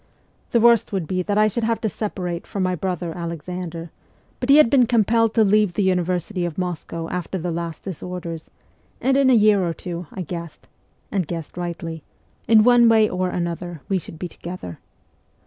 The 0.49 0.59
worst 0.59 0.91
would 0.91 1.05
be 1.05 1.21
that 1.21 1.37
I 1.37 1.47
should 1.47 1.63
have 1.63 1.79
to 1.81 1.87
separate 1.87 2.47
from 2.47 2.63
my 2.63 2.73
brother 2.73 3.15
Alexander; 3.15 3.91
but 4.39 4.49
he 4.49 4.57
had 4.57 4.67
been 4.67 4.87
compelled 4.87 5.35
to 5.35 5.43
leave 5.43 5.73
the 5.73 5.83
university 5.83 6.43
of 6.43 6.57
Moscow 6.57 7.07
after 7.09 7.37
the 7.37 7.51
last 7.51 7.83
disorders, 7.83 8.49
and 8.99 9.15
in 9.15 9.29
a 9.29 9.35
year 9.35 9.63
or 9.63 9.75
two, 9.75 10.07
I 10.11 10.23
guessed 10.23 10.67
(and 11.11 11.23
SIBERIA 11.25 11.37
183 11.37 11.37
guessed 11.37 11.55
rightly), 11.55 12.03
in 12.47 12.63
one 12.63 12.89
way 12.89 13.07
or 13.07 13.29
another 13.29 13.81
we 13.89 13.99
should 13.99 14.17
be 14.17 14.27
together. 14.27 14.79